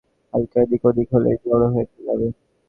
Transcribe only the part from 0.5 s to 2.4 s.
এদিক ওদিক হলেই জড়ো হয়ে যাবে।